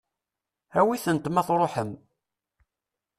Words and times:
Awit-tent 0.79 1.29
ma 1.33 1.41
tṛuḥem. 1.47 1.91